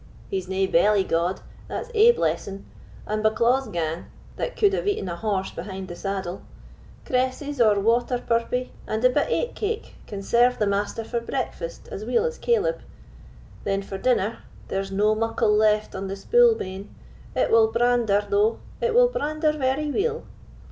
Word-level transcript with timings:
"He's 0.31 0.47
nae 0.49 0.65
belly 0.65 1.03
god, 1.03 1.41
that's 1.67 1.91
ae 1.93 2.11
blessing; 2.11 2.65
and 3.05 3.23
Bucklaw's 3.23 3.67
gane, 3.67 4.05
that 4.35 4.57
could 4.57 4.73
have 4.73 4.87
eaten 4.87 5.07
a 5.07 5.15
horse 5.15 5.51
behind 5.51 5.89
the 5.89 5.95
saddle. 5.95 6.41
Cresses 7.05 7.61
or 7.61 7.79
water 7.79 8.17
purpie, 8.17 8.71
and 8.87 9.05
a 9.05 9.11
bit 9.11 9.27
ait 9.29 9.53
cake, 9.53 9.97
can 10.07 10.23
serve 10.23 10.57
the 10.57 10.65
Master 10.65 11.03
for 11.03 11.19
breakfast 11.19 11.87
as 11.91 12.03
weel 12.03 12.25
as 12.25 12.39
Caleb. 12.39 12.81
Then 13.63 13.83
for 13.83 13.99
dinner—there's 13.99 14.91
no 14.91 15.13
muckle 15.13 15.53
left 15.55 15.93
on 15.93 16.07
the 16.07 16.15
spule 16.15 16.57
bane; 16.57 16.95
it 17.35 17.51
will 17.51 17.67
brander, 17.71 18.25
though—it 18.27 18.95
will 18.95 19.09
brander 19.09 19.51
very 19.51 19.91
weel." 19.91 20.23